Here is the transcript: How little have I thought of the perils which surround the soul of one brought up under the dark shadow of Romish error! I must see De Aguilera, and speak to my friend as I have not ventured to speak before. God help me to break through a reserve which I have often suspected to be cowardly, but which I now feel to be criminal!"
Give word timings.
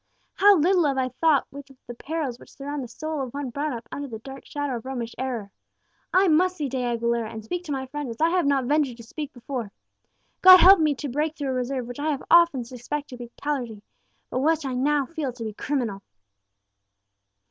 How 0.33 0.57
little 0.57 0.87
have 0.87 0.97
I 0.97 1.09
thought 1.09 1.45
of 1.53 1.63
the 1.85 1.93
perils 1.93 2.39
which 2.39 2.53
surround 2.55 2.83
the 2.83 2.87
soul 2.87 3.21
of 3.21 3.35
one 3.35 3.51
brought 3.51 3.71
up 3.71 3.87
under 3.91 4.07
the 4.07 4.17
dark 4.17 4.47
shadow 4.47 4.77
of 4.77 4.85
Romish 4.85 5.13
error! 5.19 5.51
I 6.11 6.27
must 6.27 6.57
see 6.57 6.67
De 6.67 6.81
Aguilera, 6.81 7.31
and 7.31 7.45
speak 7.45 7.63
to 7.65 7.71
my 7.71 7.85
friend 7.85 8.09
as 8.09 8.19
I 8.19 8.29
have 8.29 8.47
not 8.47 8.65
ventured 8.65 8.97
to 8.97 9.03
speak 9.03 9.31
before. 9.31 9.71
God 10.41 10.59
help 10.59 10.79
me 10.79 10.95
to 10.95 11.07
break 11.07 11.35
through 11.35 11.49
a 11.49 11.53
reserve 11.53 11.85
which 11.85 11.99
I 11.99 12.09
have 12.09 12.23
often 12.31 12.63
suspected 12.63 13.19
to 13.19 13.25
be 13.25 13.31
cowardly, 13.39 13.83
but 14.31 14.39
which 14.39 14.65
I 14.65 14.73
now 14.73 15.05
feel 15.05 15.31
to 15.33 15.43
be 15.43 15.53
criminal!" 15.53 16.01